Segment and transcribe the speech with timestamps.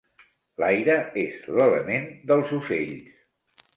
[0.61, 0.95] L'aire
[1.25, 3.25] és l'element dels ocells.